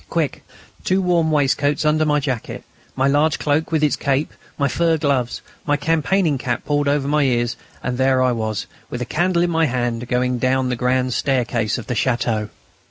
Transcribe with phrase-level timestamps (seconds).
[0.09, 0.43] Quick!
[0.83, 2.63] Two warm waistcoats under my jacket,
[2.95, 7.21] my large cloak with its cape, my fur gloves, my campaigning cap pulled over my
[7.21, 11.13] ears, and there I was, with a candle in my hand, going down the grand
[11.13, 12.49] staircase of the château.